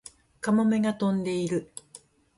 [0.39, 1.71] カモメが飛んでいる